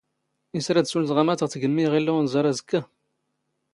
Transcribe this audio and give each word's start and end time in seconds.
ⵉⵙ 0.57 0.67
ⵔⴰⴷ 0.75 0.85
ⵙⵓⵍ 0.91 1.03
ⵜⵖⴰⵎⴰⵜ 1.07 1.39
ⴳ 1.45 1.47
ⵜⴳⵎⵎⵉ 1.51 1.83
ⵉⴳ 1.87 1.93
ⵉⵍⵍⴰ 1.99 2.11
ⵓⵏⵥⴰⵕ 2.15 2.45
ⴰⵣⴽⴽⴰ? 2.51 2.81